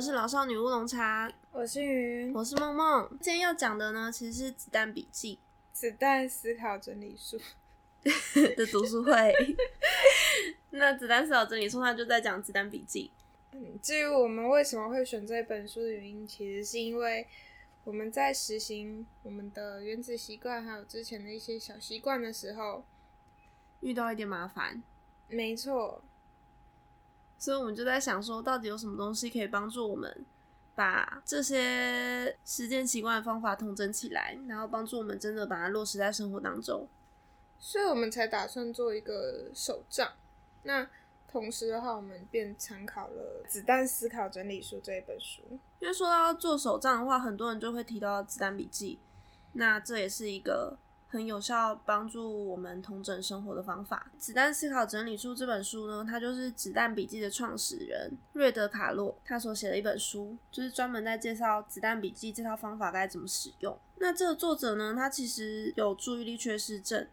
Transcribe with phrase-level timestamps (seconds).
[0.00, 3.08] 是老少女乌龙茶，我是云，我是梦梦。
[3.20, 5.38] 今天要讲的呢，其实是《子弹笔记
[5.72, 7.38] 子弹思考整理术
[8.56, 9.12] 》的读书会。
[10.70, 13.10] 那《子弹思考整理术》它就在讲《子弹笔记》。
[13.56, 17.26] 嗯，至于我们为什么会选这本书的原因，其实是因为
[17.84, 22.84] 我们在实行我们的原子习惯，还有之前的一些小习惯的时候，
[23.80, 24.82] 遇到一点麻烦。
[25.28, 26.02] 没错，
[27.44, 30.24] 所以我们就在想说，到底有什么东西可以帮助我们
[30.74, 36.88] 把这些时间习惯的方法统整起来，然后帮助我们真的把它落实在生活当中。
[37.58, 40.12] 所以我们才打算做一个手账。
[40.62, 40.88] 那
[41.30, 45.42] 同时的话，我们便参考了《子弹思考整理书》这一本书。
[45.80, 48.98] 因为说到做手账的话，很多人就会提到子弹笔记，
[49.52, 50.78] 那这也是一个
[51.14, 54.10] 很有效帮助我们同整生活的方法。
[54.18, 63.78] 《子弹思考整理术》这本书呢，它就是子弹笔记的创始人瑞德卡洛他所写的一本书，就是专门在介绍子弹笔记这套方法该怎么使用。
[63.98, 67.06] 那这个作者呢，他其实有注意力缺失症。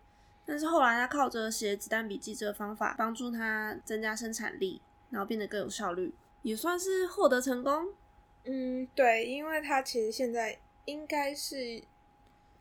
[0.44, 7.90] 但是后来，他靠着写子弹笔记这个方法，帮助他增加生产力，然后变得更有效率，也算是获得成功。
[8.46, 11.84] 嗯，对，因为他其实现在应该是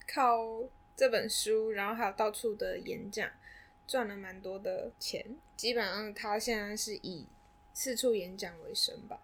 [0.06, 0.62] 靠
[1.00, 3.26] 这本书，然后还有到处的演讲，
[3.86, 5.24] 赚了蛮多的钱。
[5.56, 7.24] 基本上，他现在是以
[7.72, 9.18] 四处演讲为生吧，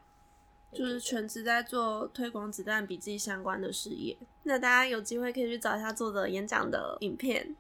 [0.73, 4.17] 就是全职在做推广子弹笔记相关的事业。
[4.45, 7.55] 那大家有机会可以去找一下作者演讲的影片。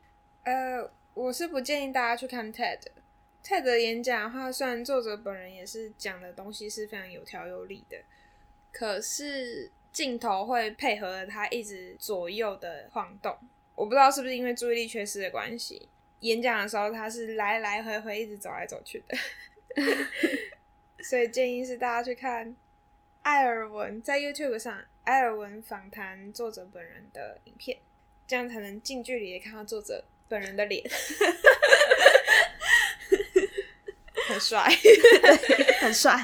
[0.45, 2.78] 呃，我是不建议大家去看 TED。
[3.45, 7.98] TED 的演讲的话，虽然作者本人也是讲的东西是非常有条有理的，
[8.73, 13.36] 可是镜头会配合他一直左右的晃动。
[13.77, 15.89] 我不知道是不是因为注意力缺失的关系，
[16.20, 19.17] 演讲的时候他是来来回回一直走来走去的。
[21.05, 22.57] 所以建议是大家去看
[23.23, 27.79] 艾尔文在 YouTube 上艾尔文访谈作者本人的影片，
[28.27, 30.05] 这样才能近距离的看到作者。
[30.29, 30.83] 本人的脸，
[34.27, 34.69] 很帅，
[35.79, 36.20] 很帅。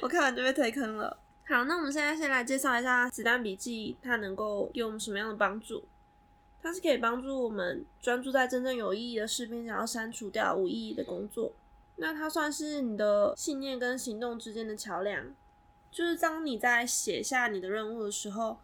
[0.00, 1.14] 我看完就被推坑了。
[1.46, 5.86] 好，那我们现在先来介绍一下《子弹笔记》，它能够给我们什么样的帮助？
[6.62, 11.52] 它是可以帮助我们专注在真正有意义的事，并想要删除掉无意义的工作。
[11.96, 15.34] 那它算是你的信念跟行动之间的桥梁，
[15.90, 18.58] 就是当你在写下你的任务的时候。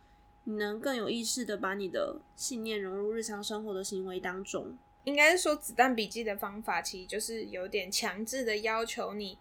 [0.46, 4.76] 你能更有意识的把你的信念融入日常生活的行为当中。
[5.04, 9.38] 应该是说，子弹笔记的方法其实就是有点强制的要求你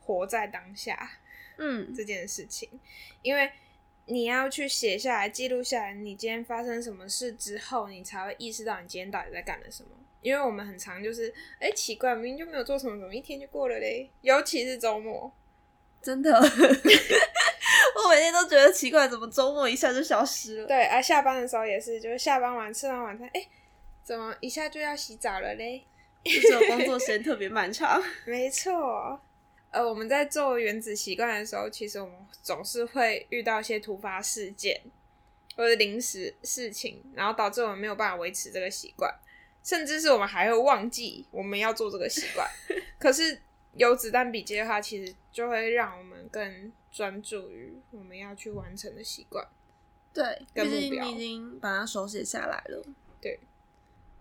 [0.00, 1.18] 活在当下，
[1.58, 2.70] 嗯，这件事情，
[3.20, 3.52] 因为
[4.06, 9.90] 你要去写下来、记录下来，你今天发生什么事之后，你才会意识到你今天到底在干了什么。
[10.20, 14.10] 因为我们很常就是，哎，奇怪，明明就没有做什么，怎么一天就过了嘞？
[14.20, 15.32] 尤其是周末，
[16.02, 16.30] 真的。
[17.96, 20.66] 我每天都觉得奇怪，怎么周末一下就消失了？
[20.66, 23.46] 对，啊下班的时候也是，就是下班完吃完晚餐，哎，
[24.02, 25.84] 怎么一下就要洗澡了嘞？
[26.22, 28.02] 这工作时间特别漫长。
[28.26, 29.18] 没错，
[29.70, 34.80] 呃，我们在做原子习惯的时候，其实我们总是会遇到一些突发事件
[35.56, 39.12] 或者临时事情，然后导致我们没有办法维持这个习惯，
[39.64, 42.48] 甚至是我们还会忘记我们要做这个习惯。
[42.98, 43.40] 可是
[43.74, 46.72] 有子弹笔记的话，其实就会让我们更。
[46.92, 49.46] 专注于我们要去完成的习惯，
[50.12, 52.84] 对，毕竟你已经把它手写下来了。
[53.20, 53.38] 对，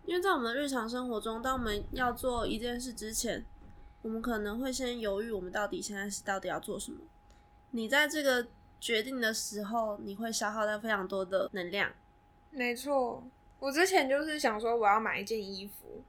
[0.05, 3.43] 因为在我们日常生活中，当我们要做一件事之前，
[4.01, 6.99] 我们可能会先犹豫，我们到底现在是到底要做什么。
[7.71, 8.47] 你在这个
[8.79, 11.91] 决定的时候，你会消耗掉非常多的能量。
[12.51, 13.23] 没错，
[13.59, 16.03] 我之前就是想说，我要买一件衣服。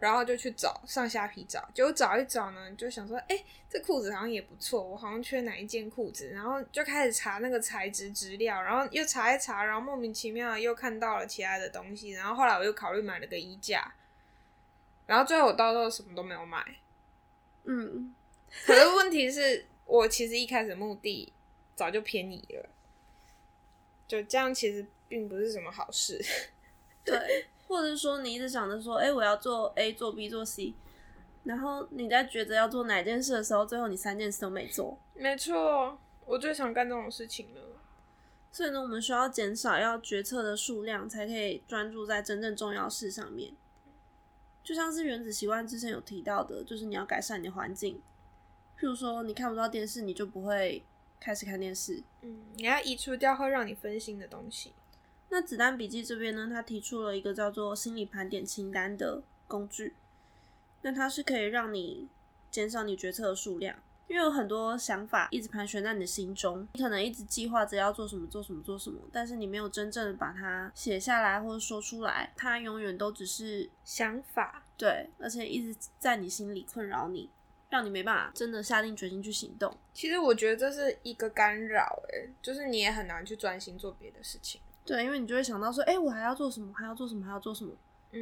[0.00, 13.94] 然后就去找上下皮找，结果找一找呢，就想说，哎，这裤子好像也不错，我好像缺哪一件裤子，然后就开始查那个材质质料，然后又查一查，然后莫名其妙又看到了其他的东西，然后后来我又考虑买了个衣架，
[15.06, 16.62] 然后最后我到时候什么都没有买，
[17.64, 18.14] 嗯，
[18.66, 21.32] 可是问题是我其实一开始目的
[21.74, 22.68] 早就偏移了，
[24.06, 26.22] 就这样其实并不是什么好事，
[27.04, 27.46] 对。
[27.66, 30.74] 或者说，你一直想着说，哎，我要做 A，做 B，做 C，
[31.44, 34.98] 然后你在抉择要做哪件事的时候，最后你三件事都没做。
[35.14, 37.62] 没错，我最想干这种事情了。
[38.52, 43.54] 所以呢，我们需要减少要决策的数量，才可以专注在真正重要事上面。
[44.64, 48.00] 就像是原子习惯之前有提到的，就是你要改善你的环境。
[48.80, 50.82] 譬如说，你看不到电视，你就不会
[51.20, 52.02] 开始看电视。
[52.22, 54.72] 嗯，你要移除掉会让你分心的东西。
[55.28, 59.94] 那子弹笔记这边呢，他提出了一个叫做心理盘点清单的工具。
[60.82, 62.08] 那它是可以让你
[62.50, 63.76] 减少你决策的数量，
[64.06, 74.62] 因为有很多想法一直盘旋在你的心中，你可能一直计划着要做什么、做什么、做什么，但是你没有真正的把它写下来或者说出来，它永远都只是想法。
[74.76, 77.30] 对，而且一直在你心里困扰你，
[77.70, 79.74] 让你没办法真的下定决心去行动。
[79.92, 84.60] 其实我觉得这是一个干扰，哎，就是你也很难去专心做别的事情。
[84.84, 86.72] 对，因为你就会想到说，哎，我还要做什么？
[86.74, 87.24] 还要做什么？
[87.24, 87.72] 还要做什么？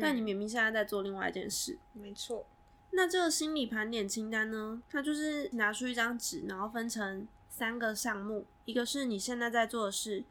[0.01, 1.77] 但你明明现在在做另外一件事。
[1.93, 2.47] 没错。
[2.95, 4.83] 那这个心理盘点清单呢？
[4.91, 10.25] 它就是拿出一张纸，然后分成三个项目：一个是你现在在做的事，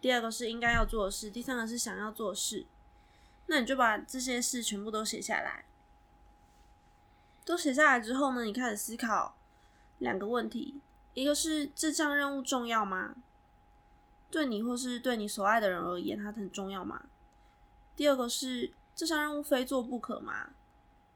[0.00, 2.64] 第二个是应该要做的事，第三个是想要做的事。
[3.46, 5.66] 那你就把这些事全部都写下来。
[7.44, 9.36] 都写下来之后呢，你开始思考
[9.98, 10.80] 两个问题：
[11.12, 13.16] 一个是这项任务重要吗？
[14.30, 17.04] 对你或是对你所爱的人而言，它很重要吗？
[17.94, 20.50] 第二个是这项任务非做不可吗？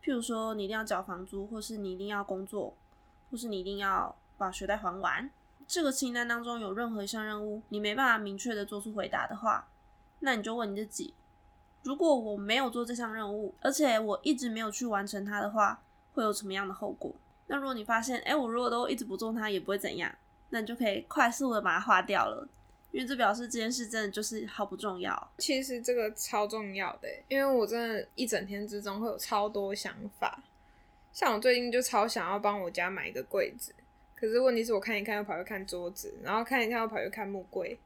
[0.07, 2.73] 譬如说，你一定要缴房租，或是你一定要工作，
[3.29, 5.29] 或是你一定要把学贷还完。
[5.67, 9.67] 这个清单当中有任何一项任务，你没办法明确的做出回答的话，
[10.21, 11.13] 那你就问你自己：
[11.83, 15.83] 如果我没有做这项任务，而且我一直没有去完成它的话，
[16.15, 17.13] 会有什么样的后果？
[17.49, 20.15] 那如果你发现，哎，我如果都一直不做它，也不会怎样，
[20.51, 22.47] 那你就可以快速的把它划掉了。
[22.97, 25.31] 因为这表示这件事真的就是毫不重要。
[25.37, 30.43] 其实这个超重要的，因为我真的一整天之中会有超多想法。
[31.13, 33.75] 像我最近就超想要帮我家买一个柜子，
[34.15, 37.79] 可是问题是我看一看又跑去看桌子，然后看一看又跑去看木柜。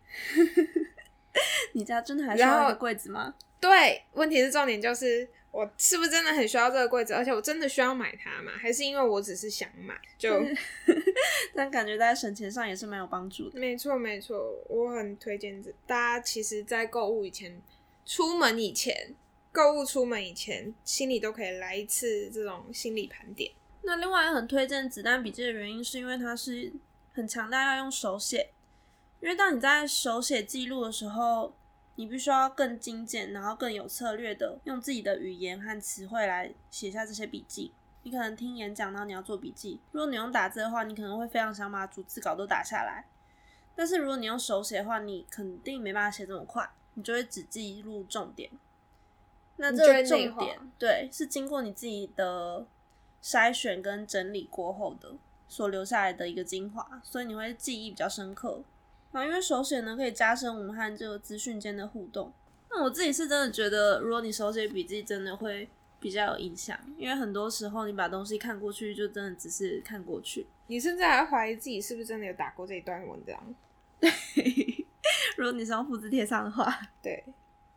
[1.74, 3.34] 你家真的还需要一个柜子吗？
[3.58, 5.28] 对，问题是重点就是。
[5.52, 7.12] 我是不是真的很需要这个柜子？
[7.12, 8.52] 而且我真的需要买它吗？
[8.56, 10.00] 还是因为我只是想买？
[10.17, 10.41] 就
[11.55, 13.58] 但感觉在省钱上也是蛮有帮助的。
[13.58, 14.38] 没错，没错，
[14.69, 15.73] 我很推荐这。
[15.87, 17.61] 大家其实，在购物以前、
[18.06, 19.14] 出门以前、
[19.50, 23.50] 购物出门以前，心里都可以来一次这种心理盘点。
[23.82, 26.73] 那另外很推荐子弹笔记的原因，是因为它是
[27.12, 28.50] 很强大要用手写，
[29.20, 31.56] 因为当你在手写记录的时候。
[31.96, 37.72] 你必须要更精简，然后更有策略的用自己的语言和词汇来写下这些笔记。
[38.02, 39.78] 你可能听演讲，然后你要做笔记。
[39.92, 43.04] 如果你用打字的话，你可能会非常想把逐字稿都打下来。
[43.76, 48.50] 但是如果你用手写的话，你肯定没办法写这么快，你就会只记录重点。
[49.56, 52.66] 那这个重点，对，是经过你自己的
[53.22, 55.12] 筛选跟整理过后的
[55.46, 58.62] 所留下来的一个精华，所以你会记忆比较深刻。
[59.12, 62.32] 啊，因为手写呢可以加深我们和这个资讯间的互动。
[62.70, 65.68] 那我自己是真的觉得，如果你手写笔记，真的会
[65.98, 66.78] 比较有印象。
[66.96, 70.46] 因为很多时候你把东西看过去，就真的只是看过去。
[70.68, 73.54] 你甚至还怀疑自己是不是真的有打过这一段文章。
[74.00, 74.86] 对，
[75.36, 76.72] 如果你是用复制贴上的话。
[77.02, 77.24] 对，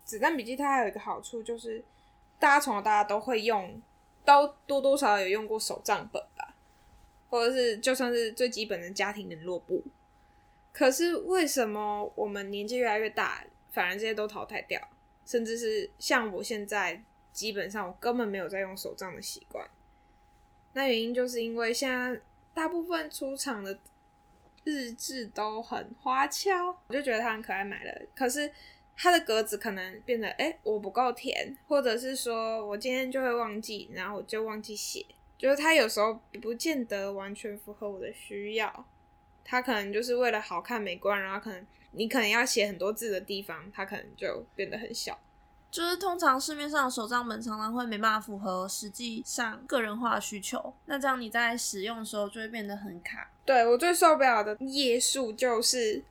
[0.06, 1.83] 子弹笔记它还有一个好处就是，
[2.38, 3.81] 大家从小大家都会用，
[4.24, 6.53] 都多多少少有用过手账本吧，
[7.31, 9.83] 或者是就算是最基本的家庭联络簿。
[10.74, 14.81] 可是为什么我们年纪越来越大，反而这些都淘汰掉？
[15.25, 19.66] 甚至是像我现在，基本上我根本没有在用手账的习惯。
[20.74, 22.19] 那原因就是因为现在
[22.54, 23.80] 大部分出厂的
[24.64, 28.02] 日志都很花俏，我就觉得它很可爱，买了。
[28.16, 28.52] 可是
[28.97, 35.06] 它的格子可能变得，哎，我不够甜，或者是说我今天就会忘记，然后我就忘记写，
[35.38, 38.86] 就是它有时候不见得完全符合我的需要。
[39.44, 45.19] 它可能就是为了好看美观，然后可能你可能要写很多字的地方，它可能就变得很小。
[45.71, 53.31] 就是通常市面上的手账本常常会没办法符合实际上个人化的需求，那这样你在使用的时候就会变得很卡。
[53.44, 56.04] 对我最受不了的页数就是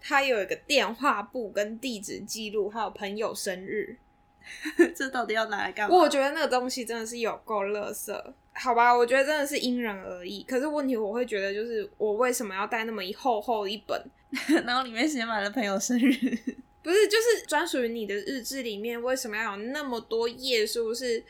[0.00, 3.94] 它有一个电话簿跟地址记录，还有朋友生日，
[4.96, 5.94] 这到底要拿来干嘛？
[5.94, 8.32] 我觉得那个东西真的是有够垃圾。
[8.62, 10.42] 好吧，我觉得真的是因人而异。
[10.42, 13.98] 可是问题，我会觉得就是我为什么要带那么一厚厚一本，
[14.66, 16.12] 然后里面写满了朋友生日？
[16.82, 21.24] 不是，就是专属于你的日志里面，为什么要有那么多页数是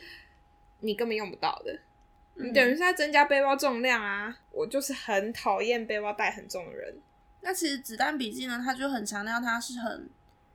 [0.81, 1.79] 你根本用不到的？
[2.35, 4.37] 你等于是在增加背包重量啊！
[4.51, 6.99] 我就是很讨厌背包带很重的人。
[7.43, 10.09] 那其实子弹笔记呢，它就很强调它是很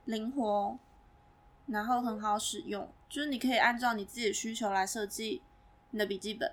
[0.04, 0.78] 灵活，
[1.68, 5.40] 然后很好使用，就是你可以按照你自己的需求来设计。
[5.92, 6.50] 你的笔记本，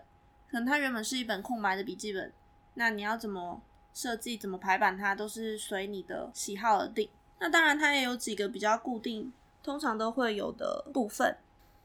[0.54, 2.32] 可能它原本是一本空白的笔记本，
[2.76, 3.60] 那你要怎么
[3.92, 7.10] 设计、怎么排版，它都是随你的喜好而定。
[7.40, 9.34] 那当然，它也有几个比较固定，
[9.64, 11.36] 通常都会有的部分。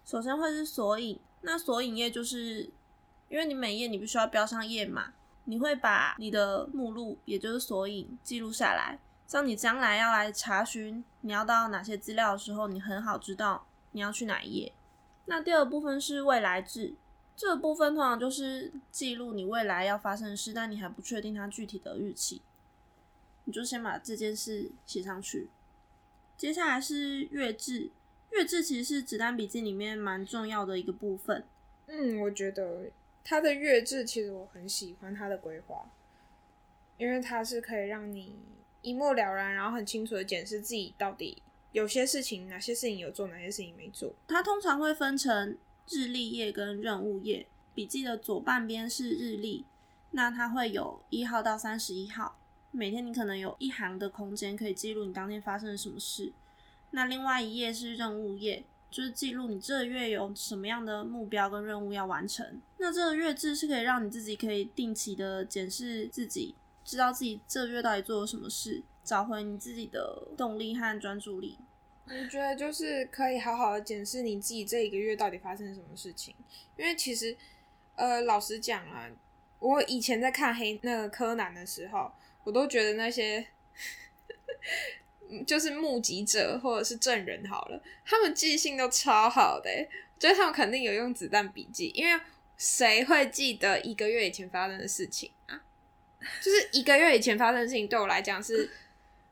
[0.04, 2.68] 首先会是索引，那索引页就是
[3.30, 14.74] 因为你每页你必须要标上页码，你会把你的目录，也就是索引记录下来，像你将来要来查询你要到哪些资料的时候，你很好知道你要去哪一页。
[15.24, 16.94] 那第二部分是未来志。
[17.38, 22.42] 这个部分通常就是记录你未来要发生的事，但你还不确定它具体的日期，
[23.44, 25.48] 你就先把这件事写上去。
[26.36, 27.92] 接下来是月志，
[28.32, 31.44] 月志其实是子弹笔记里面蛮重要的一个部分。
[31.86, 32.90] 嗯，我觉得
[33.22, 35.88] 它的月志其实我很喜欢它的规划，
[36.96, 38.34] 因为它是可以让你
[38.82, 41.40] 一目了然，然后很清楚的检视自己到底
[41.70, 44.12] 有些事情哪些事情有做，哪些事情没做。
[44.26, 45.56] 它通常会分成。
[45.90, 49.64] 日历页跟任务页，笔记的左半边是日历，
[50.10, 52.38] 那它会有一号到三十一号，
[52.70, 56.32] 每天你可能有一行的空间可以记录你当天发生了什么事。
[56.90, 62.60] 那另外一页是任务页，就是记录你这个月有什么样的目标跟任务要完成。
[62.78, 66.54] 那这个月志是可以让你自己可以定期的检视自己，
[66.84, 71.58] 知道自己这个月到底做了什么事，找回你自己的动力和专注力。
[72.10, 76.34] 我觉得就是可以好好的检视你自己这一个月到底发生什么事情，
[76.76, 77.36] 因为其实，
[77.96, 79.08] 呃，老实讲啊，
[79.58, 82.10] 我以前在看黑那个柯南的时候，
[82.44, 83.46] 我都觉得那些
[85.46, 89.70] 就是目击者或者是证人好了，他们记性都超好的，
[90.18, 92.20] 觉得他们肯定有用子弹笔记，因为
[92.56, 95.60] 谁会记得一个月以前发生的事情啊？
[96.42, 98.70] 就是一个月以前发生的事情，对我来讲是。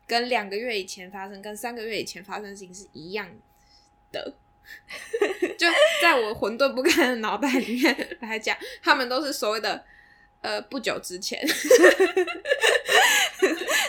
[0.06, 3.28] 跟两个月以前发生、跟三个月以前发生的事情是一样
[4.12, 4.34] 的，
[5.58, 5.66] 就
[6.00, 9.84] 在我混沌不堪的脑袋里面来讲，他们都是所谓的
[10.40, 11.40] 呃不久之前。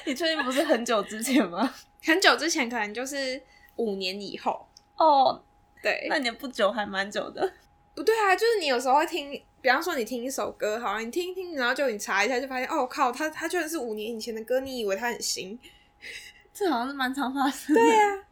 [0.06, 1.74] 你确定不是很久之前吗？
[2.04, 3.42] 很久之前可能就是
[3.76, 5.44] 五年以后哦。
[5.84, 7.54] 对，那你不久还蛮久的。
[7.94, 9.32] 不对啊，就是你有时候会听，
[9.62, 15.60] 比方说你听一首歌，好，你听一听，然后就你查一下，就发现哦靠，他他居然是五年以前的歌，你以为他很新。
[16.54, 17.82] 这好像是蛮常发生的。
[17.82, 18.26] 对呀，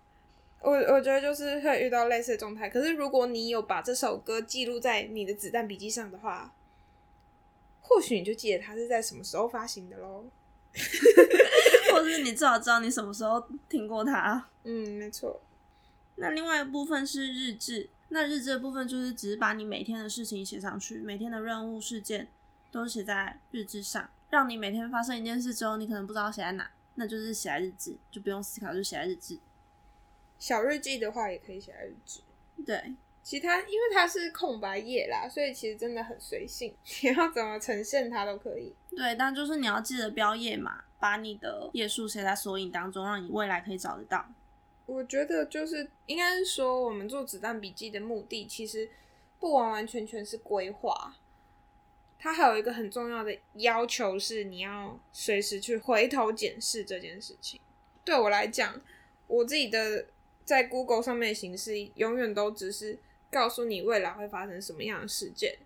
[0.62, 2.69] 我我觉得就是会遇到类似的状态。
[2.69, 6.53] 可是如果你有把这首歌记录在你的子弹笔记上的话，
[7.81, 10.25] 或许你就记得它是在什么时候发行的喽。
[11.93, 14.45] 或者是你至少知道你什么时候听过它。
[14.63, 15.39] 嗯，没错。
[16.15, 22.27] 那另外一部分是日志，那日志的部分就是只是把你每天的事情写上去，每天的任务事件
[22.72, 26.69] 都写在日志上，让你每天发生一件事之后，你可能不知道写在哪。
[26.95, 29.37] 那就是写在日志，就不用思考，就写在日志。
[30.39, 32.21] 小日记的话也可以写在日志。
[32.65, 38.73] 对，其他因为它是空白页啦，所以其实真的很随性， 你要怎么呈现它都可以。
[38.89, 44.25] 对，但就是你要记得标页嘛，把你的页数写在索引当中，让你未来可以找得到。
[44.85, 48.89] 我觉得就是应该是说，我们做子弹笔记的目的，其实
[49.39, 51.15] 不完完全全是规划。
[52.19, 57.60] 它还有一个很重要的要求是，你要随时去回头检视这件事情。
[58.03, 58.81] 对我来讲，
[59.27, 60.07] 我自己的
[60.43, 62.98] 在 Google 上面的形式，永远都只是
[63.31, 65.57] 告诉你未来会发生什么样的事件，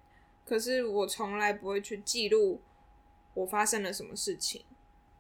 [0.46, 2.62] 可是我从来不会去记录
[3.34, 4.66] 我发生了什么事情。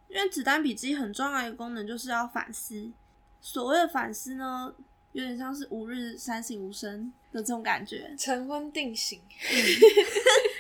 [0.10, 2.92] 因为子弹笔记很重要一个功能就是要反思。
[3.40, 4.74] 所谓的反思呢，
[5.12, 9.20] 有点像是吾日三省吾身的这种感觉，晨昏定省。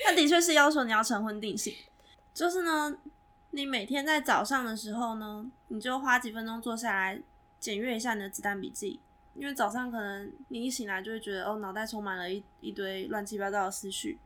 [0.09, 1.71] 那的确是要求你要晨昏定性，
[2.33, 2.97] 就是呢，
[3.51, 7.21] 你每天在早上的时候呢，你就花几分钟坐下来
[7.59, 8.99] 检阅一下你的子弹笔记，
[9.35, 14.17] 因为早上可能你一醒来就会觉得哦，脑袋充满了一一堆乱七八糟的思绪，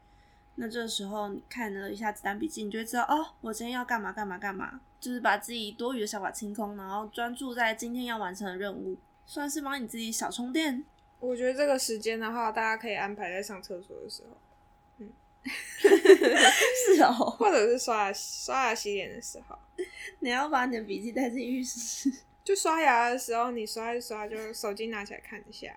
[0.55, 10.85] 那这时候你看了一下子弹笔记，你就会知道哦，我今天要干嘛干嘛干嘛，就是把自己多余的想法清空，然后专注在今天要完成的任务，算是帮你自己小充电。
[11.19, 14.37] 我觉得这个时间的话，大家可以安排在上厕所的时候。
[15.83, 19.57] 是哦，或者是刷牙、刷牙、洗脸的时候，
[20.19, 22.11] 你要把你的笔记带进浴室。
[22.43, 25.73] 就刷牙的时候，你刷一刷，就手机拿起来看一下。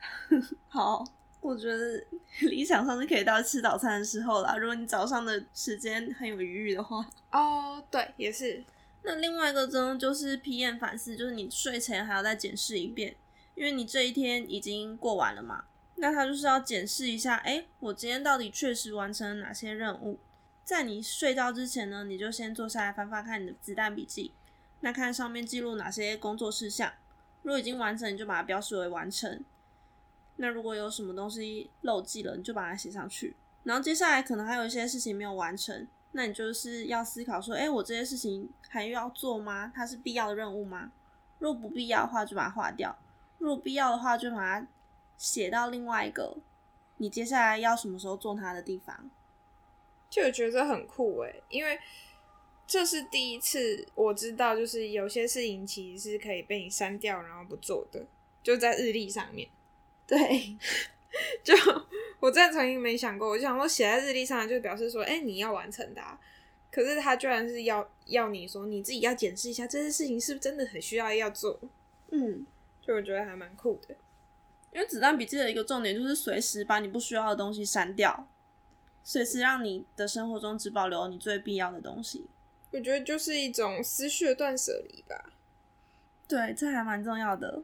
[0.68, 1.04] 好，
[1.40, 2.04] 我觉得
[2.40, 4.56] 理想上是可以到吃早餐的时候啦。
[4.56, 7.06] 如果你早上的时间很有余裕的话。
[7.30, 8.64] 哦，对，也是。
[9.02, 13.14] 那另外一个呢，就是批验反思，就是你睡前还要再检视一遍，
[13.54, 15.64] 因为你这一天已经过完了嘛。
[16.00, 20.18] 那他就是要检视一下，哎，我今天到底确实完成了哪些任务？
[20.62, 24.32] 在你睡觉之前呢，你就先坐下来翻翻看你的子弹笔记，
[24.80, 26.92] 那看上面记录哪些工作事项。
[27.42, 29.42] 如果已经完成，你就把它标示为完成。
[30.36, 33.34] 那如果有什么东西漏记了，你就把它写上去。
[33.64, 39.72] 然后接下来可能还有一些事情没有完成，那你就是要思考说，哎，我这些事情还要做吗？
[39.74, 40.92] 它是必要的任务吗？
[41.40, 42.94] 如果不必要的话，就把它划掉；
[43.38, 44.66] 如果必要的话，就把它。
[45.18, 46.34] 写到另外一个，
[46.96, 49.10] 你接下来要什么时候做它的地方，
[50.08, 51.78] 就我觉得很酷诶，因为
[52.66, 58.06] 这是第一次我知道，就是有些事情其实是可以被你删掉，然后不做的，
[58.42, 59.48] 就在日历上面。
[60.06, 60.18] 对，
[61.44, 61.52] 就
[62.20, 66.18] 我真的曾经没想过，我就想说写在日历上就表示说，哎、你要完成它。
[66.70, 71.58] 可是他居然是要要你说你自己要检视一下这些事情是不是真的很需要要做，
[72.10, 72.46] 嗯，
[72.82, 73.96] 就我觉得还蛮酷的。
[74.72, 78.28] 因为子弹笔记的一个重点就是随时把你不需要的东西删掉，
[79.02, 82.26] 随时让你的生活中只保留你最必要的东西。
[82.70, 85.32] 我觉得就是一种思绪的断舍离吧。
[86.26, 87.62] 对，这还蛮重要的。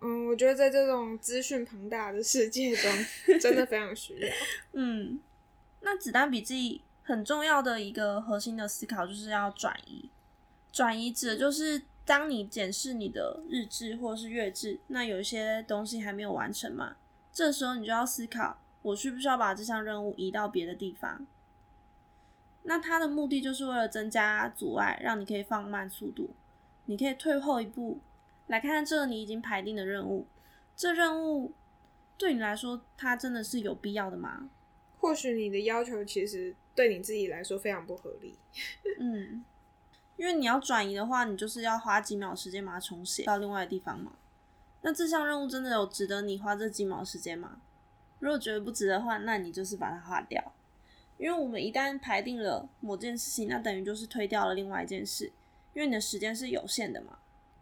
[0.00, 2.90] 嗯，我觉得在这种资讯庞大的世界中，
[3.38, 4.28] 真的非常需要。
[4.72, 5.20] 嗯，
[5.82, 10.08] 那子弹笔记很重要的一个核心的思考就是要转移。
[10.72, 16.96] 转移指的就是当你检视你的日志或是月志，那有一些东西还没有完成嘛，
[17.32, 21.26] 这时候你就要思考，我需不需要把这项任务移到别的地方？
[22.64, 26.30] 那它的目的就是为了增加阻碍，让你可以放慢速度，
[26.86, 28.00] 你可以退后一步，
[28.46, 30.26] 来看看这你已经排定的任务，
[30.76, 31.52] 这任务
[32.16, 34.48] 对你来说，它真的是有必要的吗？
[34.98, 38.38] 或许你的要求其实对你自己来说非常不合理。
[39.00, 39.44] 嗯，
[40.22, 44.12] 因为你要转移的话，你就是要花几秒时间把它重写到另外的地方嘛。
[44.82, 47.60] 那这项任务真的有值得你花这几秒时间吗？
[48.20, 50.40] 如果觉得不值的话，那你就是把它划掉。
[51.18, 55.24] 因为我们一旦排定了某件事情，那等于就是推掉了另外一件事，
[55.74, 57.18] 因为你的时间是有限的嘛。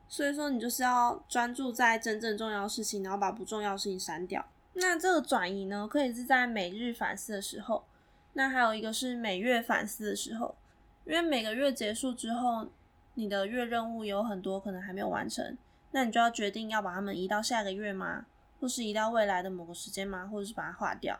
[0.06, 4.44] 所以说，你就是要专注在真正重要的事情，然后把不重要的事情删掉。
[4.74, 7.86] 那这个转移呢，可以是在每日反思的时候，
[8.34, 10.54] 那还有一个是每月反思的时候。
[11.04, 12.68] 因为每个月结束之后，
[13.14, 15.56] 你的月任务有很多可能还没有完成，
[15.90, 18.26] 那你就要决定要把它们移到下个月吗？
[18.60, 20.28] 或是移到未来的某个时间吗？
[20.30, 21.18] 或者是把它划掉？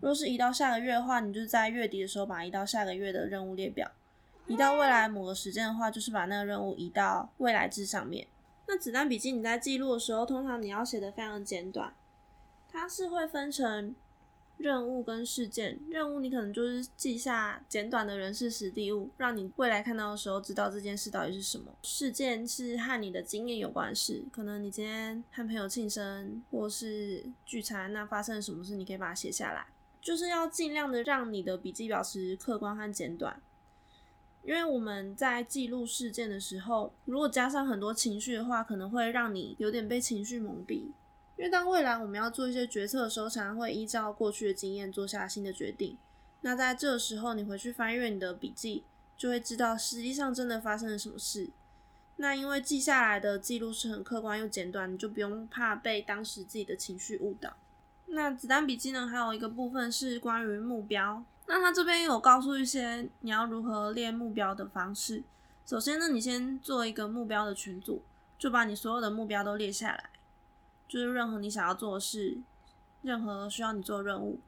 [0.00, 3.88] 若是移到下个月的话，你就在月底的时候把它移到下个月的任务列表；
[4.46, 8.26] 移到未来某个时间的话，就是把那个任务移到未来志上面。
[8.68, 11.94] 那子弹笔记你在记录的时候，通常你要写的非常简短，
[12.70, 13.94] 它是会分成
[14.58, 15.78] 任务跟事件。
[15.90, 21.72] 任务你可能就是记下简短的人事史地物，让你未来看到的时候知道这件事到底是什么。
[21.82, 29.66] 事件是和你的经验有关事，可能你今天和朋友庆生或是聚餐，那发生了什么事，你可以把它写下来。
[30.00, 33.42] 就是要尽量的让你的笔记保持客观和简短，
[34.44, 40.92] 因为我们在记录事件的时候，如果加上很多情绪的话，可能会让你有点被情绪蒙蔽。
[41.36, 45.96] 因为当未来我们要做一些决策的时候，常常会依照过去的经验做下新的决定。
[46.40, 48.84] 那在这个时候，你回去翻阅你的笔记，
[49.16, 51.50] 就会知道实际上真的发生了什么事。
[52.16, 57.52] 那因为记下来的记录是很客观又简短，你就不用怕被当时自己的情绪误导。
[58.06, 61.22] 那子弹笔记呢，还有一个部分是关于目标。
[61.46, 65.22] 那他这边有告诉一些你要如何列目标的方式。
[65.66, 68.02] 首先呢，你先做一个目标的群组，
[68.38, 70.10] 就把你所有的目标都列下来，
[70.88, 72.38] 就是任何你想要做的事，
[73.02, 74.38] 任何需要你做任务，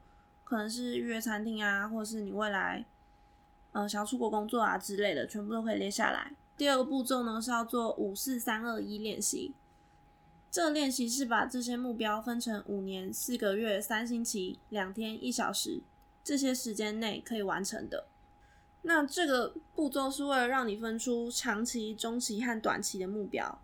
[0.45, 2.85] 可能是预约餐厅啊，或者是你未来
[3.73, 6.33] 呃想要出国工作啊之类的，全部都可以列下来。
[6.57, 9.55] 第二个步骤呢是要做五四三二一练习。
[10.51, 15.83] 这个练习是把这些目标分成五年、四个月、三星期、两天、一小时
[16.25, 18.07] 这些时间内可以完成的。
[18.83, 23.61] 那这个步骤是为了让你分出长期、中期和短期的目标。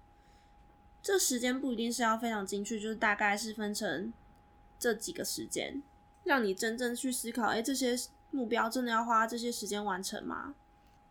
[1.04, 4.10] 这时间不一定是要非常精确，就是大概是分成
[4.78, 5.82] 这几个时间，
[6.24, 7.94] 让你真正去思考：哎，这些
[8.30, 10.54] 目标真的要花这些时间完成吗？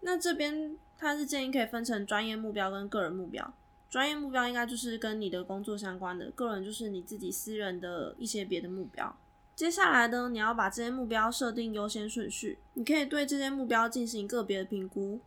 [0.02, 3.54] 那这边他是建议可以分成专业目标跟个人目标。
[3.88, 9.16] 专业目标应该就是跟你的工作相关的，个人就是你自己私人的一些别的目标。
[9.56, 15.20] 接下来呢，你要把这些目标设定优先顺序，你可以对这些目标进行个别的评估，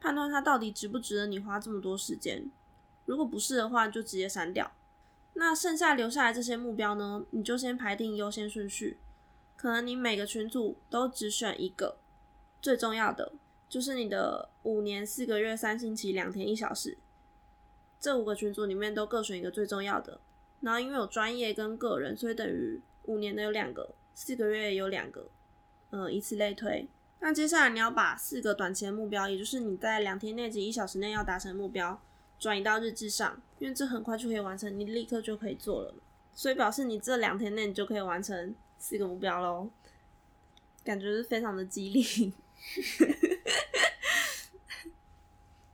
[0.00, 2.50] 判断它到底值不值得你花这么多时间。
[3.06, 4.70] 如果不是的话，就直接删掉。
[5.34, 8.98] 那剩下留下来这些目标呢，你就先排定优先顺序。
[9.56, 11.96] 可能你每个群组都只选一个
[12.60, 13.32] 最重要的，
[13.68, 16.98] 就是你的五年、四个月、三星期、两天、一小时。
[17.98, 20.20] 这五个群组里面都各选一个最重要的，
[20.60, 25.26] 然后因为有专业跟个人，所以等于五年的有两个，四个月有两个，
[25.90, 26.86] 呃，以此类推。
[27.20, 31.98] 那接下来你要把四个短期的目标，也就是你在两天内及一小时内要达成目标，
[32.38, 35.94] 转移到日志上，因为这很快就可以完成，你立刻就可以做了，
[36.34, 39.68] 所以表示你这两天内你就可以完成四个目标喽，
[40.84, 42.32] 感觉是非常的激励。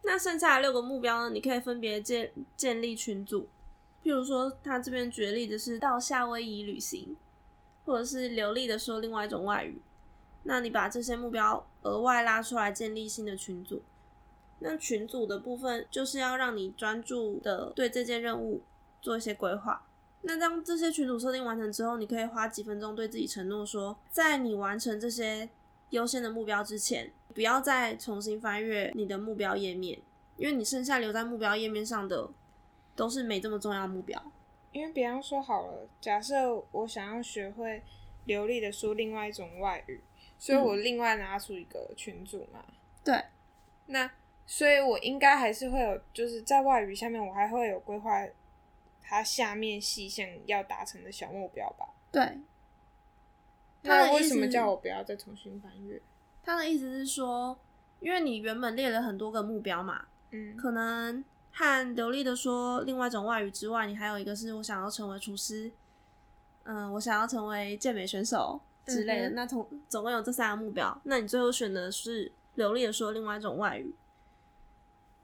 [0.05, 1.31] 那剩下的六个目标呢？
[1.33, 3.49] 你可以分别建建立群组，
[4.05, 7.17] 譬如说他这边举例的是到夏威夷旅行，
[7.85, 9.81] 或者是流利的说另外一种外语。
[10.43, 13.81] 那你把这些目标额外拉出来建立新的群组。
[14.63, 18.63] 那群组的部分就是要让你专注的对这件任务
[19.01, 19.87] 做一些规划。
[20.23, 25.49] 那当这些群组设定完成之后，你可以花几分钟对自己承诺说，在你完成这些
[25.91, 30.01] 优先的目标之前，不要再重新翻阅你的目标页面，
[30.37, 32.31] 因为你剩下留在目标页面上的
[32.95, 34.23] 都是没这么重要的目标。
[34.71, 37.83] 因为比方说好了，假设我想要学会
[38.25, 40.01] 流利的说另外一种外语，
[40.39, 42.65] 所以我另外拿出一个群组嘛。
[43.05, 43.25] 对，
[43.87, 44.09] 那
[44.47, 48.27] 所以我应该还是会有，就是在外语下面，我还会有规划
[49.01, 51.89] 它下面细项要达成的小目标吧。
[52.11, 52.39] 对，
[53.83, 56.01] 那为什么叫我不要再重新翻阅？
[56.43, 57.57] 他的意思是说，
[58.01, 65.71] 因为你原本列了很多个目标嘛，嗯，可能和流利的说另外一种外语之外，你还有一个是我想要成为厨师，
[66.65, 69.29] 嗯，我想要成为健美选手之类的。
[69.31, 73.95] 嗯那总总共有这三个目标，那你最后选的是流利的说另外一种外语。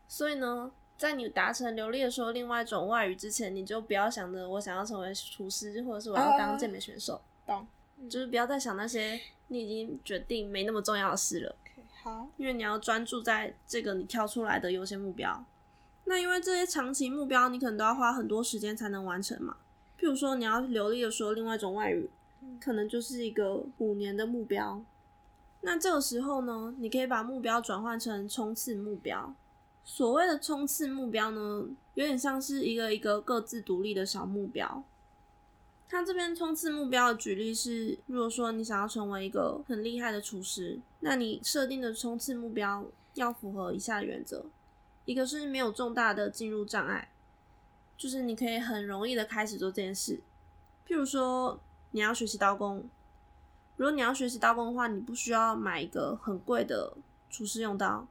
[0.08, 7.66] 所以呢，在你达成流利的说另外一种外语之前，你就不要想着我想要成为厨师，或者是我要当健美选手，懂。
[8.08, 11.54] 就是不要再想那些你已经决定没那么重要的事了。
[12.02, 15.44] 好，因为你要专注在这个你挑出来的优先目标。
[16.04, 19.56] 那因为这些长期目标，你可能都要花很多时间才能完成嘛。
[20.00, 22.08] 譬如说，你要流利的说另外一种外语，
[22.60, 24.80] 可能就是一个五年的目标。
[25.60, 29.34] 那这个时候呢，你可以把目标转换成冲刺目标。
[29.90, 34.84] 所谓的冲刺目标呢，有点像是一个一个各自独立的小目标。
[35.88, 44.44] 他这边冲刺目标的举例是，如果说你想要成为一个很厉害的厨师，那你设定的冲刺目标要符合以下原则：
[45.06, 47.10] 一个是没有重大的进入障碍，
[47.96, 50.20] 就是你可以很容易的开始做这件事。
[50.86, 51.58] 譬如说，
[51.92, 52.86] 你要学习刀工，
[53.78, 56.94] 如果你要学习刀工的话，你不需要买一个很贵的
[57.30, 58.06] 厨师用刀，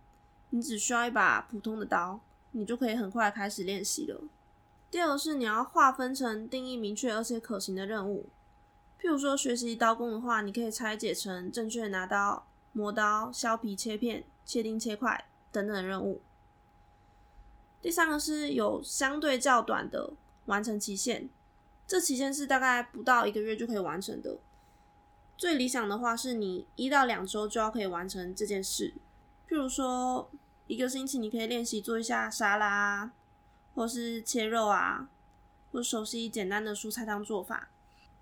[0.50, 2.20] 你只需要一把普通的刀，
[2.52, 4.22] 你就可以很快开始练习了。
[4.90, 8.30] 第二个是你要划分成定义明确而且可行的任务，
[9.02, 16.22] 譬如说学习刀工的话，你可以拆解成正确拿刀、磨刀、削皮、切片、切丁、切块等等的任务。
[17.82, 20.14] 第三个是有相对较短的
[20.46, 21.30] 完成期限，
[21.86, 24.38] 这期限是大概不到一个月就可以完成的。
[25.38, 28.94] 最理想的话是你一到两周就要可以完成这件事。
[29.50, 30.30] 譬如说
[30.68, 33.14] 一个星期你可以练习做一下沙拉啊，
[33.74, 35.08] 或是切肉啊，
[35.72, 37.70] 或熟悉简单的蔬菜汤做法，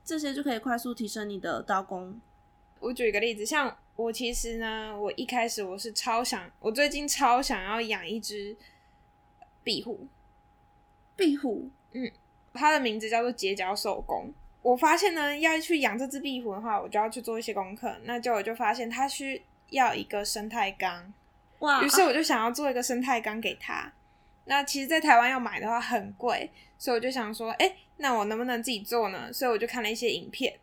[0.04, 2.20] 这些就可以快速提升你的刀工。
[2.80, 8.56] 我举一个例子，像我其实呢，我一开始我是超想，我最近超想要养一只
[9.64, 10.08] 壁虎，
[11.16, 12.12] 壁虎，嗯
[12.54, 14.32] 它的名字叫做结角手工。
[14.62, 17.96] 我发现呢，要去养这只壁虎的话，我就要去做一些功课。
[18.04, 19.42] 那就我就发现它需
[19.76, 21.14] 要一个生态缸，
[21.60, 21.82] 哇！
[21.84, 23.94] 于是我就想要做一个生态缸给他。
[24.46, 29.32] 那其实，在台湾要买的话很贵，所以我就想说，哎、那我能不能自己做呢？
[29.34, 30.60] 所以我就看了一些影片。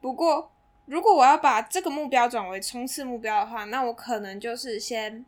[0.00, 0.52] 不过，
[0.86, 5.24] 如果我要把这个目标转为冲刺目标的话，那我可能就是先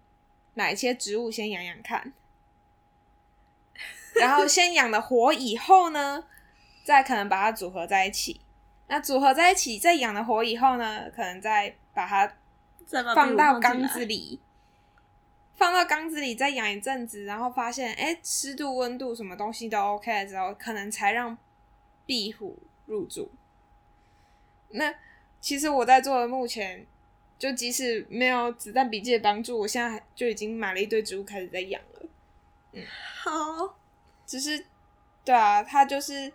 [0.54, 2.12] 买一些植物先养养看，
[4.14, 6.24] 然后先养了活以后呢，
[6.84, 8.40] 再可能把它组合在一起。
[8.88, 12.30] 那组合在一起，再养了活以后呢，可能再把它
[13.14, 14.40] 放到缸子里，
[15.54, 21.36] 放到缸子里再养一阵子，然后发现哎湿度、温度什么东西都 OK 了之后，可能才让
[22.06, 23.30] 壁虎入住。
[24.70, 24.94] 那
[25.40, 26.86] 其实我在做的目前，
[27.38, 32.08] 就即使没有子弹笔记的帮助，我现在就已经买了一堆植物开始在养了。
[32.72, 32.84] 嗯
[33.22, 33.76] 好，
[34.26, 34.64] 只是，
[35.24, 36.32] 对啊，它就是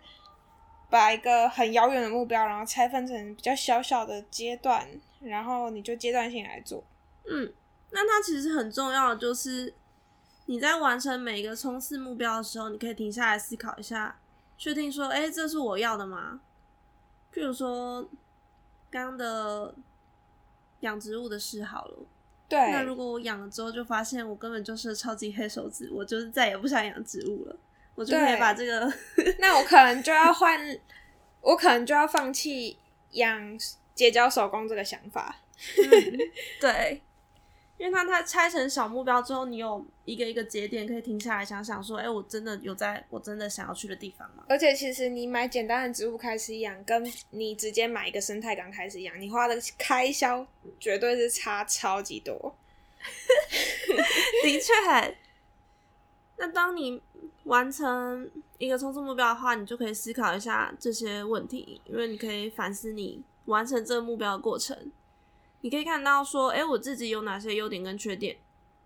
[0.90, 4.86] 把一个很遥远的目标，然后拆分成比较小小的阶段，
[5.28, 6.84] 然后你就阶段性来做。
[7.28, 7.52] 嗯，
[7.90, 9.74] 那它其实很重要的就是
[10.46, 14.18] 你在完成每一个冲刺目标的时候，你可以停下来思考一下，
[14.56, 16.40] 确定说，哎、这是我要的吗？
[17.34, 18.02] 譬如说
[18.90, 19.74] 刚刚的
[20.80, 21.98] 养植物的事好了，
[22.48, 27.56] 对，那如果我养了之后就发现我根本就是超级黑手指，我就是再也不想养植物了，
[27.94, 28.90] 我就可以把这个
[29.38, 30.58] 那我可能就要换，
[31.40, 32.78] 我可能就要放弃
[33.10, 33.58] 养
[33.96, 35.34] 结交手工这个想法。
[36.60, 37.02] 对，
[37.78, 44.44] 因为它它拆成小目标之后，你有一个一个节点可以停下来想想说，哎、我真的有在我真的想要去的地方吗？
[44.48, 50.46] 而且其实你买简单的植物开始养，跟你直接买一个生态缸开始养，你花的开销
[50.78, 52.54] 绝对是差超级多。
[54.42, 55.16] 的确，
[56.36, 57.00] 那当你
[57.44, 64.92] 完成一个冲刺目标的话，你就可以思考一下这些问题，因为你可以反思你完成这个目标的过程。
[65.62, 68.36] 你可以看到说，哎、我自己有哪些优点跟缺点，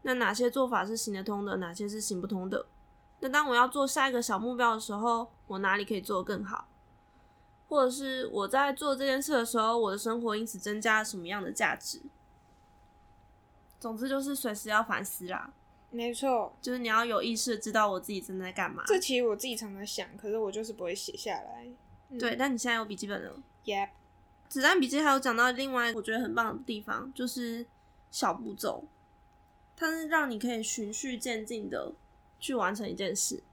[0.03, 2.66] 那哪些做法是行得通的，哪些是行不通的。
[3.20, 6.68] 那当我要做下一个小目标的时候，我哪里可以做得更好？
[7.68, 12.01] 或者是我在做这件事的时候，我的生活因此增加了什么样的价值。
[13.79, 15.53] 总之就是随时要反思啦，
[15.90, 18.83] 没错，就是你要有意识的知道我自己正在干嘛。
[18.87, 21.66] 这其实我自己常常想，可是我就是不会写下来。
[22.18, 23.33] 对，但你现在有笔记本了。
[23.64, 23.90] Yep，
[24.50, 27.64] 子弹笔记还有讲到另外我觉得很棒的地方，就是
[28.10, 28.82] 小步骤，
[29.76, 31.92] 它是让你可以循序渐进的
[32.40, 33.44] 去完成一件事。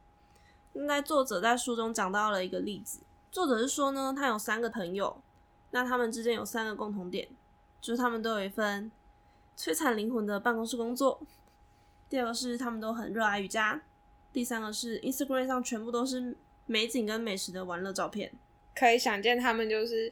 [0.73, 5.21] 那作者在书中讲到了一个例子，作者是说呢，他有三个朋友，
[5.69, 7.27] 那他们之间有三个共同点，
[7.79, 8.91] 就是他们都有一份
[9.55, 11.21] 摧残灵魂的办公室工作。
[12.10, 13.79] 第二个是他们都很热爱瑜伽，
[14.33, 18.33] 第三个是 Instagram 上全部都是美景跟美食的玩乐照片。
[18.75, 20.12] 可以想见他们就是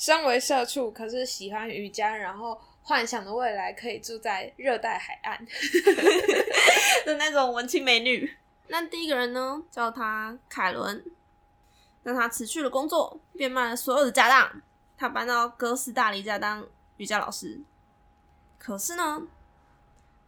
[0.00, 5.44] 身为社畜，可是喜欢瑜伽，然后幻想的未来可以住在热带海岸。
[7.04, 8.34] 的那种文青美女。
[8.68, 11.04] 那第一个人呢，叫他凯伦。
[12.04, 14.62] 那他辞去了工作，变卖了所有的家当，
[14.96, 17.60] 他搬到哥斯达黎加当瑜伽老师。
[18.58, 19.24] 可是呢，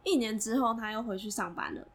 [0.05, 1.89] 一年之后他又回去上班了。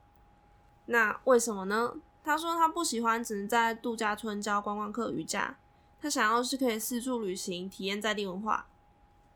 [0.87, 1.93] 那为什么呢？
[2.23, 5.55] 他说他不喜欢只能在度假村教观光客瑜伽，
[6.01, 8.67] 他想要是可以四处旅行，体验在地文化。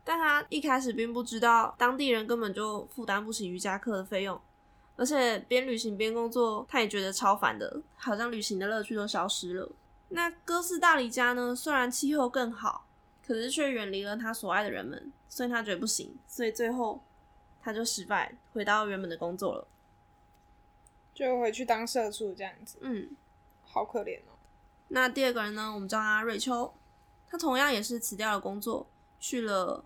[0.04, 4.40] 但他一开始并不知道，当地人根本就负担不起瑜伽课的费用。
[4.96, 9.70] 而且边旅行边工作，他也觉得超烦的，好像旅行的乐趣都消失了。
[10.10, 11.56] 那哥斯大黎加呢？
[11.56, 12.86] 虽然气候更好，
[13.26, 17.02] 可是却远离了他所爱的人们，所以他觉得不行，所以最后
[17.62, 19.66] 他就失败，回到原本的工作了。
[21.14, 23.16] 就回去当社畜这样子，嗯，
[23.64, 24.31] 好可怜哦。
[24.94, 25.72] 那第二个人呢？
[25.74, 26.70] 我们叫他瑞秋，
[27.26, 28.86] 他同样也是辞掉了工作，
[29.18, 29.82] 去了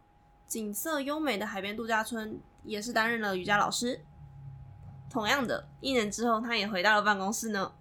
[0.49, 4.05] 景色优美的海边度假村，也是担任了瑜伽老师。
[5.09, 7.73] 同样的，一年之后，他也回到了办公室呢。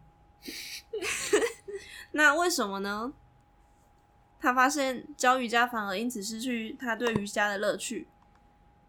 [2.14, 3.12] 那为什么呢？
[4.40, 8.08] 他发现教瑜伽反而因此失去他对瑜伽的乐趣。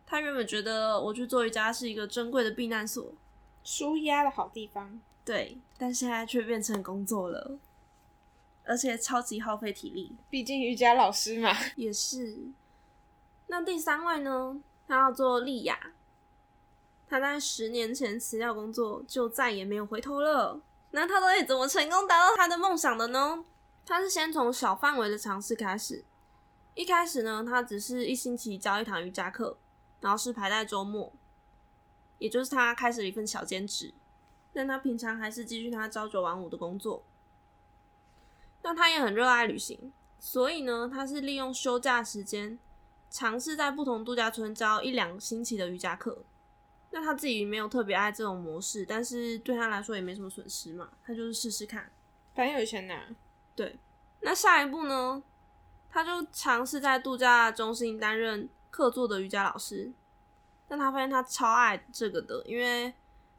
[0.05, 3.15] 他原本觉得我去做瑜伽是一个珍贵的避难所，
[3.65, 5.01] 舒压的好地方。
[5.25, 7.59] 对，但现在却变成工作了，
[8.67, 10.13] 而且超级耗费体力。
[10.29, 12.39] 毕竟瑜伽老师嘛， 也是。
[13.47, 14.61] 那第三位呢？
[14.89, 15.93] 他叫做莉亚。
[17.09, 20.61] 他在十年前辞掉工作，就再也没有回头了。
[20.91, 23.45] 那他到底怎么成功达到他的梦想的呢？
[23.85, 26.05] 他是先从小范围的尝试开始。
[26.75, 29.57] 一开始呢，他只是一星期教一堂瑜伽课，
[30.01, 31.13] 然后是排在周末，
[32.19, 33.95] 也就是他开始了一份小兼职。
[34.53, 37.05] 但他平常还是继续他朝九晚五的工作。
[38.69, 42.59] 那他也很热爱旅行，所以呢，他是利用休假时间，
[43.09, 46.25] 尝试在不同度假村教一两星期的瑜伽课。
[46.91, 51.89] 那他自己没有特别爱这种模式，但是对他来说也没什么损失嘛，他就是试试看。
[52.35, 53.07] 反正有钱拿。
[53.55, 53.79] 对，
[54.23, 55.23] 那下一步呢？
[55.89, 59.93] 他就尝试在度假中心担任客座的瑜伽老师，
[60.67, 62.93] 但他发现他超爱这个的，因为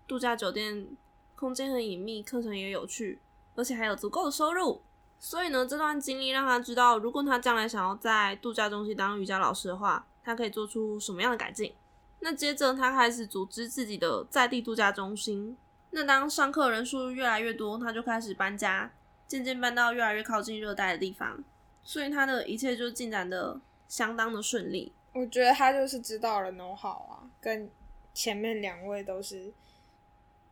[0.08, 0.88] 度假酒店
[1.36, 3.20] 空间很隐秘，课程也有趣，
[3.56, 4.82] 而且还有足够的收入。
[5.20, 11.74] 所以呢，这段经历让他知道，如果他将来想要在度假中心当瑜伽老师的话，他可以做出什么样的改进。
[12.20, 15.58] 那接着他开始组织自己的在地度假中心。
[15.92, 18.92] 那当上课人数越来越多，他就开始搬家，
[19.26, 21.44] 渐渐搬到越来越靠近热带的地方。
[21.82, 24.92] 所以他的一切就进展的相当的顺利。
[25.14, 27.70] 我觉得他就是知道了 know 好啊，跟
[28.14, 29.52] 前面两位都是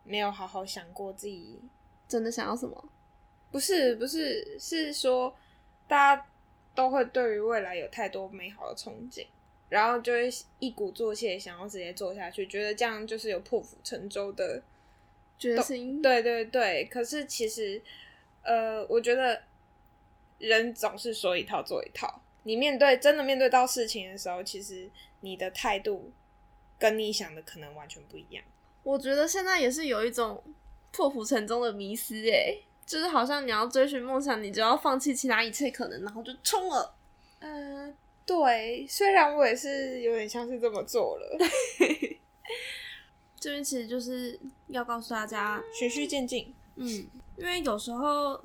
[0.03, 1.61] 没有好好想过自己。
[2.07, 2.85] 真的想要什么？
[3.55, 5.33] 不是不是，是说
[5.87, 6.27] 大家
[6.75, 9.25] 都会对于未来有太多美好的憧憬，
[9.69, 14.61] 然后就会一鼓作气想要直接做下去，觉得这样就是有破釜沉舟的
[15.39, 16.01] 决心。
[16.01, 17.81] 对对对，可是其实，
[18.43, 19.41] 呃，我觉得
[20.39, 22.21] 人总是说一套做一套。
[22.43, 24.89] 你面对真的面对到事情的时候，其实
[25.21, 26.11] 你的态度
[26.77, 28.43] 跟你想的可能完全不一样。
[28.83, 30.43] 我觉得现在也是有一种
[30.91, 36.93] 破釜沉舟的迷思，诶，就是好像你要追寻梦想，你就要放弃其他一切可能，然后就冲了。
[37.39, 37.95] 嗯、
[38.25, 41.37] 对，虽然我也是有点像是这么做了，
[43.39, 46.53] 这边其实就是要告诉大家，循序渐进。
[46.75, 46.87] 嗯，
[47.37, 48.41] 因为有时候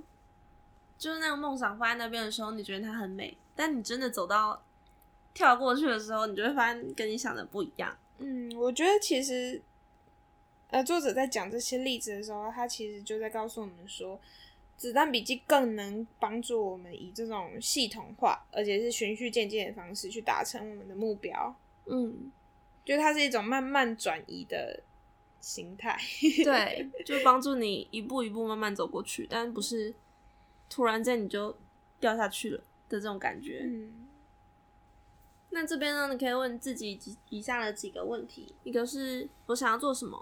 [0.98, 4.62] 就是那个梦想放在那边的时候，你觉得它很美，但你真的走到
[5.32, 7.96] 跳过去的时候，你就会发现跟你想的不一样。
[8.18, 9.60] 嗯，我觉得其实，
[10.70, 14.20] 呃，作者在讲这些例子的时候，他其实就在告诉我们说，
[14.76, 21.54] 子弹笔记更能帮助我们以这种系统化，而且是循序渐进的方式去达成我们的目标。
[21.86, 22.30] 嗯，
[22.84, 24.82] 就它是一种慢慢转移的
[25.40, 25.98] 形态。
[26.44, 29.94] 对，就帮助你一步一步慢慢走过去，但不是
[30.68, 31.56] 突然间你就
[31.98, 32.64] 掉下去了。
[32.90, 33.60] 的这种感觉。
[33.64, 34.08] 嗯，
[35.50, 40.18] 那这边呢，你可以问自己几以下的几个问题：一个是我想要做什么；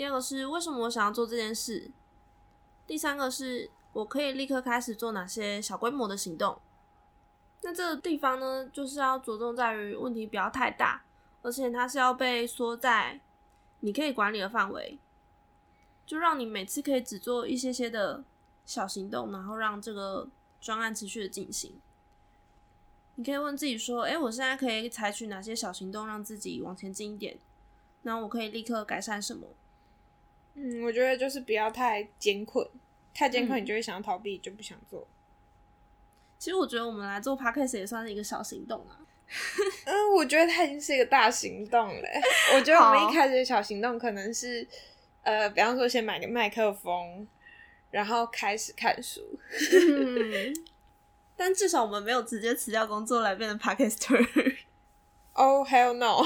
[0.00, 1.90] 第二个是为什么我想要做这件事；
[2.86, 6.58] 第三个是我可以立刻开始做哪些小规模的行动。
[7.60, 11.02] 那这个地方呢，就是要着重在于问题不要太大，
[11.42, 13.20] 而且它是要被缩在
[13.80, 14.98] 你可以管理的范围，
[16.06, 18.24] 就让你每次可以只做一些些的
[18.64, 20.26] 小行动，然后让这个
[20.62, 21.78] 专案持续的进行。
[23.16, 27.38] 你可以问自己说：“诶，我现在可以采取哪些小行动让自己往前进一点？
[28.00, 29.46] 那我可以立刻改善什么？”
[30.54, 32.66] 嗯，我觉得就是不要太艰困，
[33.14, 35.06] 太艰困你就会想要逃避，就不想做。
[36.38, 38.98] 其实我觉得我们来做 podcast 也算是一个小行动啊。
[39.84, 42.08] 嗯，我觉得它已经是一个大行动了。
[42.56, 44.66] 我觉得我们一开始的小行动可能是，
[45.22, 47.28] 呃，比方说先买个麦克风，
[47.90, 49.20] 然后开始看书。
[49.72, 50.52] 嗯，
[51.36, 54.56] 但至少我们没有直接辞掉工作来变成 podcaster。
[55.34, 56.24] Oh hell no！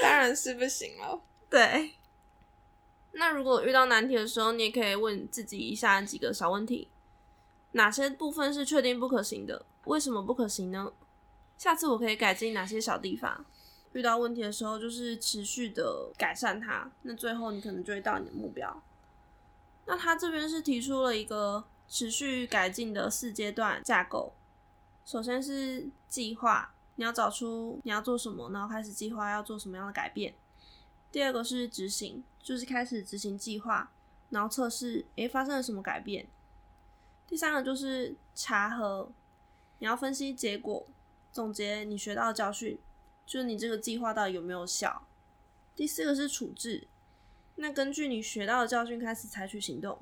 [0.00, 1.20] 当然是不行了。
[1.50, 1.94] 对。
[3.12, 6.88] 那如果遇到难题的时候，你也可以问自己以下几个小问题：
[7.72, 9.66] 哪些部分是确定不可行的？
[9.84, 10.92] 为什么不可行呢？
[11.56, 13.44] 下次我可以改进哪些小地方？
[13.92, 16.90] 遇到问题的时候，就是持续的改善它。
[17.02, 18.82] 那最后你可能就会到你的目标。
[19.86, 24.34] 那他这边是提出了一个持续改进的四阶段架构。
[25.06, 30.34] 首先是计划，你要找出你要做什么，然后开始计划要做什么样的改变。
[31.10, 33.90] 第二个是执行，就是开始执行计划，
[34.30, 36.26] 然后测试，诶，发生了什么改变。
[37.26, 39.10] 第三个就是查核，
[39.78, 40.86] 你要分析结果，
[41.32, 42.78] 总结你学到的教训，
[43.26, 45.06] 就是你这个计划到底有没有效。
[45.74, 46.86] 第四个是处置，
[47.56, 49.98] 那根据你学到的教训开始采取行动，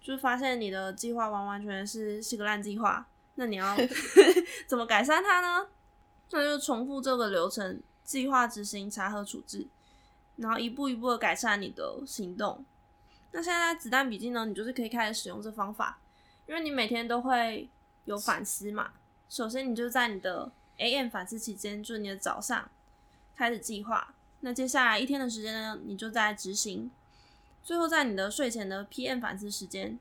[0.00, 3.76] 就是发现你的计划完完全全是是个烂计划，那你要
[4.66, 5.68] 怎么改善它呢？
[6.30, 9.66] 那就重复这个流程：计划、执行、查核、处置。
[10.36, 12.64] 然后一步一步的改善你的行动。
[13.32, 15.98] 那现在子弹笔记呢，你就是可以开始使用这方法，
[16.46, 17.68] 因为你每天都会
[18.04, 18.92] 有反思嘛。
[19.28, 22.70] 首先，你就在你的 AM 反思期间，就是你的早上
[23.34, 24.14] 开始计划。
[24.40, 26.90] 那接下来一天的时间呢，你就在执行。
[27.62, 29.98] 最后，在你的睡前的 PM 反思时间，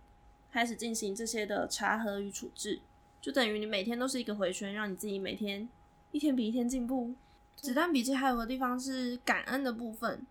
[0.52, 2.82] 开始进行这些的查核与处置，
[3.22, 5.68] 就等于你每天都是一个回圈，让你自己每天
[6.12, 7.16] 一天比一天进步。
[7.56, 10.26] 子弹笔记还有个地方是感恩的部分，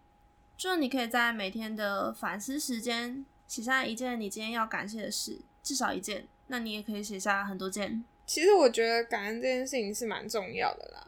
[0.56, 6.26] 就是你可以在每天的反思时间写下一件你今天要感谢的事，至少一件。
[6.48, 8.04] 那你也可以写下很多件。
[8.26, 11.06] 其实我觉得感恩这件事情是蛮重要的啦，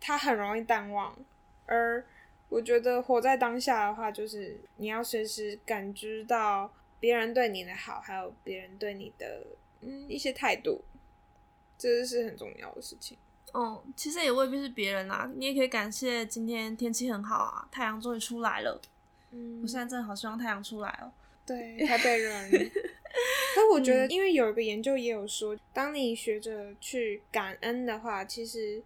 [0.00, 1.16] 它很容易淡忘。
[1.66, 2.04] 而
[2.48, 9.44] 我觉得活在当下的话，就是你要随时感知到别人对你的好，还有别人对你的
[9.80, 10.82] 嗯一些态度，
[11.76, 13.16] 这是很重要的事情。
[13.52, 18.80] 哦，其实也未必是别人啦，你也可以感谢今天天气很好啊，太阳终于出来了。
[19.32, 21.10] 嗯我现在真的好希望太阳出来哦。
[21.46, 22.50] 对台北人，
[23.56, 28.80] 但我觉得，因为有一个研究也有说，当你学着去感恩的话，其实，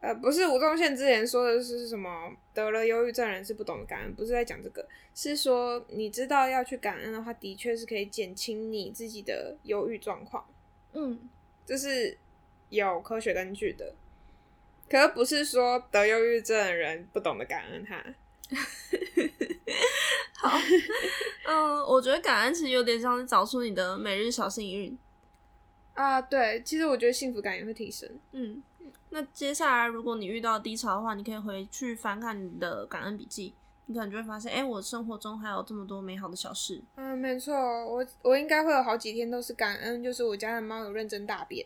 [0.00, 10.46] 呃，不是吴宗宪之前说的是什么得了忧郁症人是不懂得感恩，不是在讲这个，是说你知道要去感恩的话，的确是可以减轻你自己的忧郁状况，
[10.94, 11.18] 嗯，
[11.66, 12.16] 这是
[12.70, 13.94] 有科学根据的。
[14.88, 18.02] 可是不是说得忧郁症的人不懂得感恩他，
[20.34, 20.58] 好，
[21.46, 24.98] 嗯，我觉得感恩其实有点像是找出你的每日小幸运。
[25.94, 28.10] 啊，对，其实我觉得幸福感也会提升。
[28.32, 28.60] 嗯，
[29.10, 33.54] 那接下来如果你遇到低潮的话，你可以回去翻看你的感恩笔记，
[33.86, 36.82] 你可能就会发现，哎、我生活中还有这么多美好的小事。
[36.96, 41.64] 嗯，没错，我我应该会有好几天都是感恩，就是我家的猫有认真大便。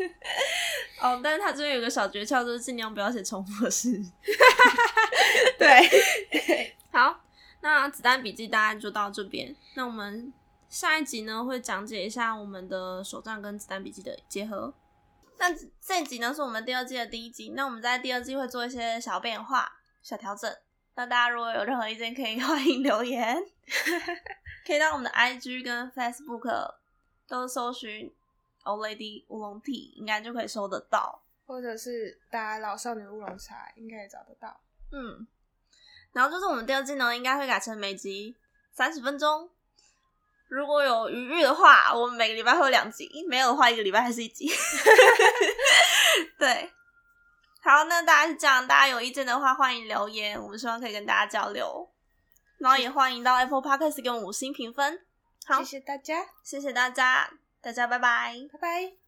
[1.00, 4.02] 哦，但是他这边有个小诀窍，就是尽量不要写重复的事。
[5.58, 7.24] 对， 好，
[7.60, 9.54] 那子弹笔记大概就到这边。
[9.74, 10.32] 那我们
[10.68, 14.74] 下一集呢会讲解一下我们的手账跟子弹笔记的结合。
[15.38, 19.70] 那这一集呢是我们第二季的第一集，那我们在第二季会做一些小变化、
[20.02, 20.52] 小调整。
[20.96, 23.36] 那大家如果有任何意见，可以欢迎留言，
[24.64, 26.74] 可以到我们的 IG 跟 Facebook
[27.26, 28.12] 都搜寻
[28.64, 31.22] Old Lady 乌龙 Tea，应该就可以搜得到。
[31.46, 34.60] 或者是打老少女乌龙茶，应该也找得到。
[34.90, 35.26] 嗯，
[36.12, 38.34] 然后就是我们第二季呢，应该会改成每集
[38.72, 39.50] 三十分钟。
[40.48, 44.48] 如果有余裕的话，我们每个礼拜会有两集；没有的话，一个礼拜还是一集。
[46.38, 46.70] 对，
[47.62, 51.90] 好，那大家是这样，大家有意见的话，欢迎留言，我们希望可以跟大家交流。
[52.58, 55.04] 然后也欢迎到 Apple Podcast 给我们五星评分。
[55.44, 57.30] 好谢谢大家，谢谢大家，
[57.64, 58.34] 大家拜拜。
[58.52, 59.03] 拜拜。